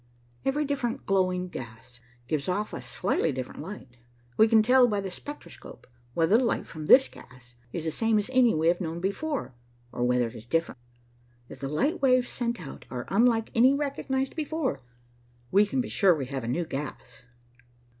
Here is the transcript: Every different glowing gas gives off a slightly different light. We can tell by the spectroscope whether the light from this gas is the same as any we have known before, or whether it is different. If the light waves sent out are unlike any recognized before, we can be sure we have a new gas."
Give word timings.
Every 0.45 0.65
different 0.65 1.05
glowing 1.05 1.47
gas 1.49 2.01
gives 2.27 2.49
off 2.49 2.73
a 2.73 2.81
slightly 2.81 3.31
different 3.31 3.61
light. 3.61 3.97
We 4.35 4.47
can 4.47 4.63
tell 4.63 4.87
by 4.87 4.99
the 4.99 5.11
spectroscope 5.11 5.85
whether 6.15 6.39
the 6.39 6.43
light 6.43 6.65
from 6.65 6.87
this 6.87 7.07
gas 7.07 7.53
is 7.71 7.83
the 7.85 7.91
same 7.91 8.17
as 8.17 8.31
any 8.33 8.55
we 8.55 8.67
have 8.67 8.81
known 8.81 8.99
before, 8.99 9.53
or 9.91 10.03
whether 10.03 10.25
it 10.25 10.33
is 10.33 10.47
different. 10.47 10.79
If 11.49 11.59
the 11.59 11.69
light 11.69 12.01
waves 12.01 12.29
sent 12.29 12.59
out 12.59 12.87
are 12.89 13.05
unlike 13.09 13.51
any 13.53 13.75
recognized 13.75 14.35
before, 14.35 14.81
we 15.51 15.67
can 15.67 15.81
be 15.81 15.87
sure 15.89 16.15
we 16.15 16.25
have 16.25 16.43
a 16.43 16.47
new 16.47 16.65
gas." 16.65 17.27